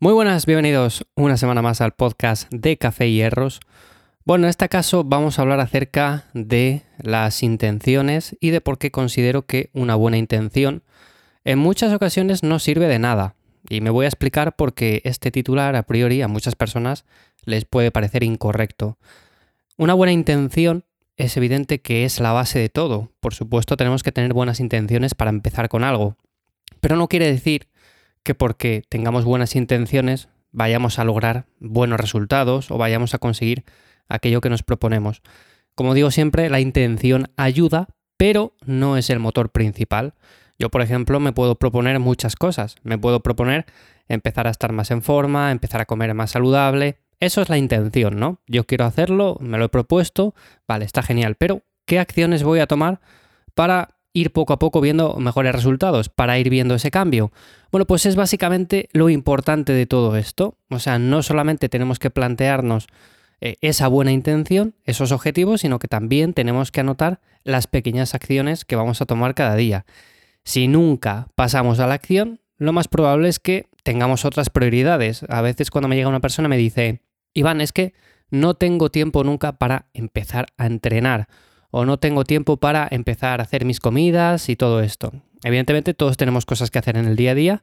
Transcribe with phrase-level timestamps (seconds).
[0.00, 3.58] Muy buenas, bienvenidos una semana más al podcast de Café y Hierros.
[4.24, 8.92] Bueno, en este caso vamos a hablar acerca de las intenciones y de por qué
[8.92, 10.84] considero que una buena intención
[11.44, 13.34] en muchas ocasiones no sirve de nada.
[13.68, 17.04] Y me voy a explicar por qué este titular a priori a muchas personas
[17.44, 18.98] les puede parecer incorrecto.
[19.76, 20.84] Una buena intención
[21.16, 23.10] es evidente que es la base de todo.
[23.18, 26.14] Por supuesto tenemos que tener buenas intenciones para empezar con algo.
[26.80, 27.66] Pero no quiere decir
[28.22, 33.64] que porque tengamos buenas intenciones vayamos a lograr buenos resultados o vayamos a conseguir
[34.08, 35.22] aquello que nos proponemos.
[35.74, 40.14] Como digo siempre, la intención ayuda, pero no es el motor principal.
[40.58, 42.76] Yo, por ejemplo, me puedo proponer muchas cosas.
[42.82, 43.66] Me puedo proponer
[44.08, 46.98] empezar a estar más en forma, empezar a comer más saludable.
[47.20, 48.40] Eso es la intención, ¿no?
[48.46, 50.34] Yo quiero hacerlo, me lo he propuesto,
[50.66, 53.00] vale, está genial, pero ¿qué acciones voy a tomar
[53.54, 57.32] para ir poco a poco viendo mejores resultados, para ir viendo ese cambio?
[57.70, 60.56] Bueno, pues es básicamente lo importante de todo esto.
[60.70, 62.86] O sea, no solamente tenemos que plantearnos
[63.40, 68.64] eh, esa buena intención, esos objetivos, sino que también tenemos que anotar las pequeñas acciones
[68.64, 69.86] que vamos a tomar cada día.
[70.44, 75.24] Si nunca pasamos a la acción, lo más probable es que tengamos otras prioridades.
[75.28, 77.02] A veces cuando me llega una persona me dice,
[77.34, 77.94] Iván, es que
[78.30, 81.28] no tengo tiempo nunca para empezar a entrenar
[81.78, 85.12] o no tengo tiempo para empezar a hacer mis comidas y todo esto.
[85.44, 87.62] Evidentemente todos tenemos cosas que hacer en el día a día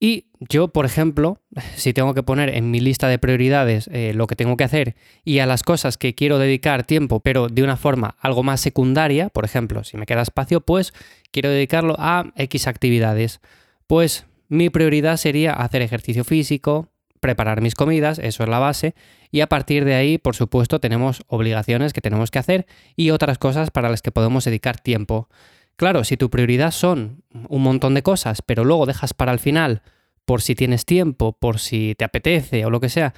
[0.00, 1.40] y yo, por ejemplo,
[1.76, 4.96] si tengo que poner en mi lista de prioridades eh, lo que tengo que hacer
[5.24, 9.28] y a las cosas que quiero dedicar tiempo, pero de una forma algo más secundaria,
[9.28, 10.94] por ejemplo, si me queda espacio, pues
[11.30, 13.40] quiero dedicarlo a X actividades.
[13.86, 16.88] Pues mi prioridad sería hacer ejercicio físico,
[17.20, 18.94] preparar mis comidas, eso es la base,
[19.30, 22.66] y a partir de ahí, por supuesto, tenemos obligaciones que tenemos que hacer
[22.96, 25.28] y otras cosas para las que podemos dedicar tiempo.
[25.76, 29.82] Claro, si tu prioridad son un montón de cosas, pero luego dejas para el final,
[30.24, 33.14] por si tienes tiempo, por si te apetece o lo que sea,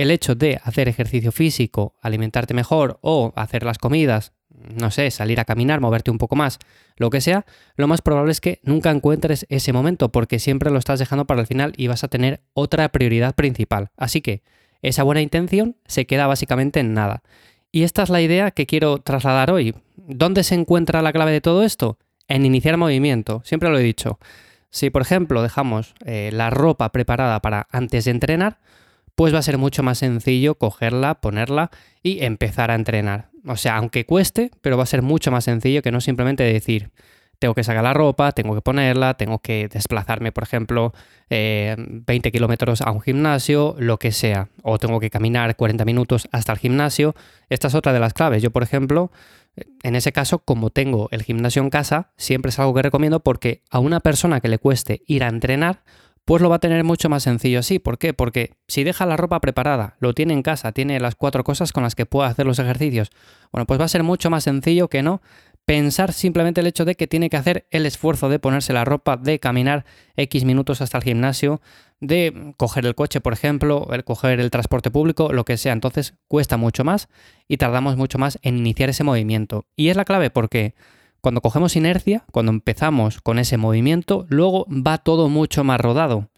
[0.00, 5.38] el hecho de hacer ejercicio físico, alimentarte mejor o hacer las comidas, no sé, salir
[5.40, 6.58] a caminar, moverte un poco más,
[6.96, 7.44] lo que sea,
[7.76, 11.42] lo más probable es que nunca encuentres ese momento porque siempre lo estás dejando para
[11.42, 13.90] el final y vas a tener otra prioridad principal.
[13.98, 14.42] Así que
[14.80, 17.22] esa buena intención se queda básicamente en nada.
[17.70, 19.74] Y esta es la idea que quiero trasladar hoy.
[19.96, 21.98] ¿Dónde se encuentra la clave de todo esto?
[22.26, 24.18] En iniciar movimiento, siempre lo he dicho.
[24.70, 28.60] Si por ejemplo dejamos eh, la ropa preparada para antes de entrenar,
[29.14, 31.70] pues va a ser mucho más sencillo cogerla, ponerla
[32.02, 33.30] y empezar a entrenar.
[33.46, 36.90] O sea, aunque cueste, pero va a ser mucho más sencillo que no simplemente decir,
[37.40, 40.92] tengo que sacar la ropa, tengo que ponerla, tengo que desplazarme, por ejemplo,
[41.30, 46.28] 20 eh, kilómetros a un gimnasio, lo que sea, o tengo que caminar 40 minutos
[46.32, 47.14] hasta el gimnasio.
[47.48, 48.42] Esta es otra de las claves.
[48.42, 49.10] Yo, por ejemplo,
[49.82, 53.62] en ese caso, como tengo el gimnasio en casa, siempre es algo que recomiendo porque
[53.70, 55.82] a una persona que le cueste ir a entrenar,
[56.30, 57.80] pues lo va a tener mucho más sencillo así.
[57.80, 58.14] ¿Por qué?
[58.14, 61.82] Porque si deja la ropa preparada, lo tiene en casa, tiene las cuatro cosas con
[61.82, 63.10] las que puede hacer los ejercicios,
[63.50, 65.22] bueno, pues va a ser mucho más sencillo que no
[65.64, 69.16] pensar simplemente el hecho de que tiene que hacer el esfuerzo de ponerse la ropa,
[69.16, 71.60] de caminar X minutos hasta el gimnasio,
[71.98, 75.72] de coger el coche, por ejemplo, el coger el transporte público, lo que sea.
[75.72, 77.08] Entonces cuesta mucho más
[77.48, 79.66] y tardamos mucho más en iniciar ese movimiento.
[79.74, 80.76] Y es la clave porque
[81.20, 86.28] cuando cogemos inercia, cuando empezamos con ese movimiento, luego va todo mucho más rodado.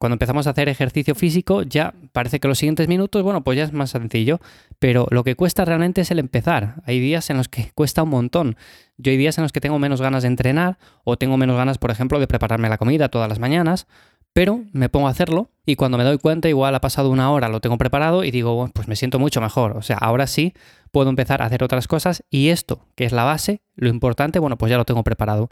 [0.00, 3.64] Cuando empezamos a hacer ejercicio físico, ya parece que los siguientes minutos, bueno, pues ya
[3.64, 4.40] es más sencillo,
[4.78, 6.76] pero lo que cuesta realmente es el empezar.
[6.86, 8.56] Hay días en los que cuesta un montón.
[8.96, 11.76] Yo hay días en los que tengo menos ganas de entrenar o tengo menos ganas,
[11.76, 13.86] por ejemplo, de prepararme la comida todas las mañanas,
[14.32, 17.48] pero me pongo a hacerlo y cuando me doy cuenta, igual ha pasado una hora,
[17.48, 19.76] lo tengo preparado y digo, bueno, pues me siento mucho mejor.
[19.76, 20.54] O sea, ahora sí
[20.92, 24.56] puedo empezar a hacer otras cosas y esto, que es la base, lo importante, bueno,
[24.58, 25.48] pues ya lo tengo preparado.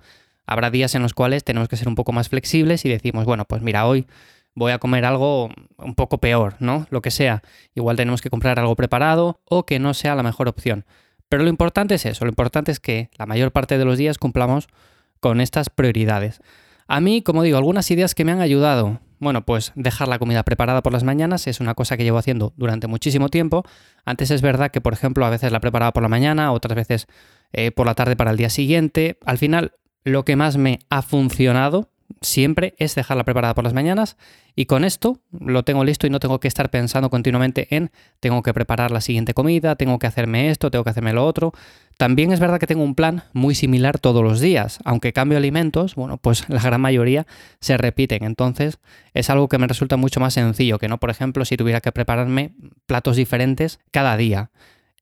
[0.46, 3.44] Habrá días en los cuales tenemos que ser un poco más flexibles y decimos, bueno,
[3.44, 4.06] pues mira, hoy
[4.54, 6.86] voy a comer algo un poco peor, ¿no?
[6.90, 7.42] Lo que sea.
[7.74, 10.84] Igual tenemos que comprar algo preparado o que no sea la mejor opción.
[11.28, 14.18] Pero lo importante es eso, lo importante es que la mayor parte de los días
[14.18, 14.68] cumplamos
[15.20, 16.40] con estas prioridades.
[16.88, 19.00] A mí, como digo, algunas ideas que me han ayudado.
[19.20, 22.54] Bueno, pues dejar la comida preparada por las mañanas es una cosa que llevo haciendo
[22.56, 23.62] durante muchísimo tiempo.
[24.06, 27.06] Antes es verdad que, por ejemplo, a veces la preparaba por la mañana, otras veces
[27.52, 29.18] eh, por la tarde para el día siguiente.
[29.26, 31.90] Al final, lo que más me ha funcionado
[32.20, 34.16] siempre es dejarla preparada por las mañanas
[34.56, 38.42] y con esto lo tengo listo y no tengo que estar pensando continuamente en tengo
[38.42, 41.52] que preparar la siguiente comida, tengo que hacerme esto, tengo que hacerme lo otro.
[41.98, 45.96] También es verdad que tengo un plan muy similar todos los días, aunque cambio alimentos,
[45.96, 47.26] bueno, pues la gran mayoría
[47.60, 48.78] se repiten, entonces
[49.14, 51.90] es algo que me resulta mucho más sencillo que no, por ejemplo, si tuviera que
[51.90, 52.52] prepararme
[52.86, 54.52] platos diferentes cada día.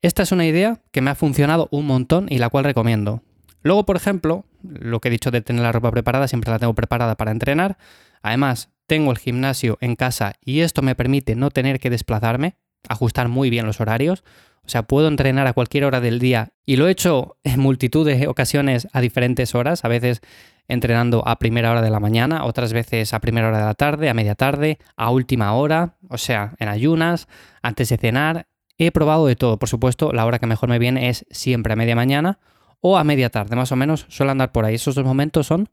[0.01, 3.23] Esta es una idea que me ha funcionado un montón y la cual recomiendo.
[3.63, 6.75] Luego, por ejemplo, lo que he dicho de tener la ropa preparada, siempre la tengo
[6.75, 7.77] preparada para entrenar.
[8.23, 12.57] Además, tengo el gimnasio en casa y esto me permite no tener que desplazarme,
[12.89, 14.25] ajustar muy bien los horarios.
[14.67, 18.05] O sea, puedo entrenar a cualquier hora del día y lo he hecho en multitud
[18.05, 20.21] de ocasiones a diferentes horas, a veces
[20.69, 24.11] entrenando a primera hora de la mañana, otras veces a primera hora de la tarde,
[24.11, 27.29] a media tarde, a última hora, o sea, en ayunas,
[27.63, 28.49] antes de cenar.
[28.77, 31.77] He probado de todo, por supuesto, la hora que mejor me viene es siempre a
[31.77, 32.41] media mañana
[32.81, 34.75] o a media tarde, más o menos suelo andar por ahí.
[34.75, 35.69] Esos dos momentos son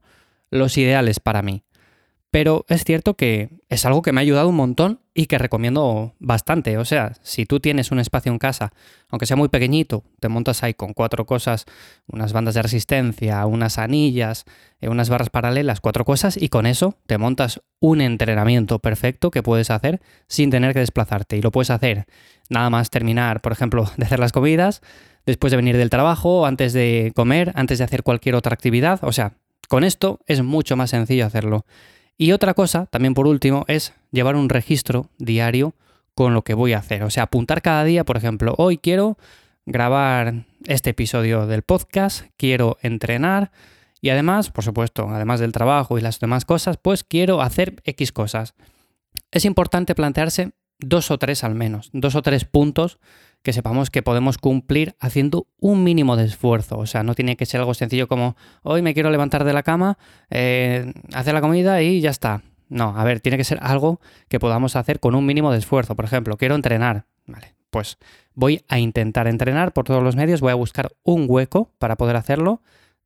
[0.50, 1.64] los ideales para mí.
[2.34, 6.14] Pero es cierto que es algo que me ha ayudado un montón y que recomiendo
[6.18, 6.78] bastante.
[6.78, 8.72] O sea, si tú tienes un espacio en casa,
[9.08, 11.64] aunque sea muy pequeñito, te montas ahí con cuatro cosas,
[12.08, 14.46] unas bandas de resistencia, unas anillas,
[14.80, 19.44] eh, unas barras paralelas, cuatro cosas, y con eso te montas un entrenamiento perfecto que
[19.44, 21.36] puedes hacer sin tener que desplazarte.
[21.36, 22.06] Y lo puedes hacer
[22.48, 24.82] nada más terminar, por ejemplo, de hacer las comidas,
[25.24, 28.98] después de venir del trabajo, antes de comer, antes de hacer cualquier otra actividad.
[29.02, 29.34] O sea,
[29.68, 31.64] con esto es mucho más sencillo hacerlo.
[32.16, 35.74] Y otra cosa, también por último, es llevar un registro diario
[36.14, 37.02] con lo que voy a hacer.
[37.02, 39.18] O sea, apuntar cada día, por ejemplo, hoy quiero
[39.66, 43.50] grabar este episodio del podcast, quiero entrenar
[44.00, 48.12] y además, por supuesto, además del trabajo y las demás cosas, pues quiero hacer X
[48.12, 48.54] cosas.
[49.30, 52.98] Es importante plantearse dos o tres al menos, dos o tres puntos
[53.44, 56.78] que sepamos que podemos cumplir haciendo un mínimo de esfuerzo.
[56.78, 59.62] O sea, no tiene que ser algo sencillo como hoy me quiero levantar de la
[59.62, 59.98] cama,
[60.30, 62.42] eh, hacer la comida y ya está.
[62.70, 65.94] No, a ver, tiene que ser algo que podamos hacer con un mínimo de esfuerzo.
[65.94, 67.04] Por ejemplo, quiero entrenar.
[67.26, 67.98] Vale, pues
[68.34, 72.16] voy a intentar entrenar por todos los medios, voy a buscar un hueco para poder
[72.16, 72.62] hacerlo.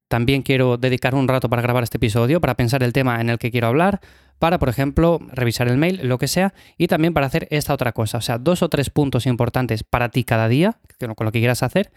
[0.06, 3.38] También quiero dedicar un rato para grabar este episodio, para pensar el tema en el
[3.38, 4.00] que quiero hablar,
[4.38, 7.92] para, por ejemplo, revisar el mail, lo que sea, y también para hacer esta otra
[7.92, 8.18] cosa.
[8.18, 10.78] O sea, dos o tres puntos importantes para ti cada día,
[11.16, 11.92] con lo que quieras hacer,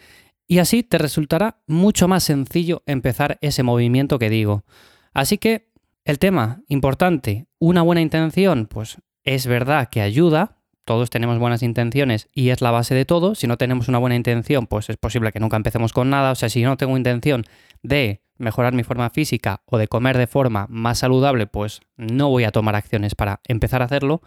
[0.47, 4.65] y así te resultará mucho más sencillo empezar ese movimiento que digo.
[5.13, 5.69] Así que
[6.03, 12.27] el tema importante, una buena intención, pues es verdad que ayuda, todos tenemos buenas intenciones
[12.33, 13.35] y es la base de todo.
[13.35, 16.31] Si no tenemos una buena intención, pues es posible que nunca empecemos con nada.
[16.31, 17.45] O sea, si yo no tengo intención
[17.83, 22.43] de mejorar mi forma física o de comer de forma más saludable, pues no voy
[22.43, 24.21] a tomar acciones para empezar a hacerlo.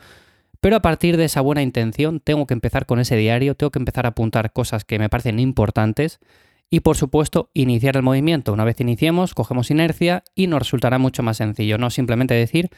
[0.61, 3.79] Pero a partir de esa buena intención tengo que empezar con ese diario, tengo que
[3.79, 6.21] empezar a apuntar cosas que me parecen importantes
[6.71, 8.53] y por supuesto iniciar el movimiento.
[8.53, 12.71] Una vez iniciemos, cogemos inercia y nos resultará mucho más sencillo, no simplemente decir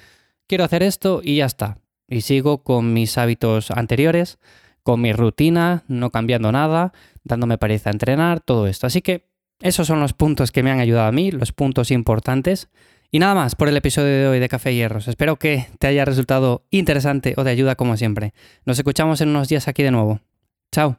[0.47, 1.79] quiero hacer esto y ya está.
[2.09, 4.39] Y sigo con mis hábitos anteriores,
[4.83, 6.93] con mi rutina, no cambiando nada,
[7.25, 8.87] dándome pereza a entrenar, todo esto.
[8.87, 9.29] Así que
[9.61, 12.69] esos son los puntos que me han ayudado a mí, los puntos importantes.
[13.11, 15.09] Y nada más por el episodio de hoy de Café Hierros.
[15.09, 18.35] Espero que te haya resultado interesante o de ayuda como siempre.
[18.65, 20.21] Nos escuchamos en unos días aquí de nuevo.
[20.73, 20.99] Chao.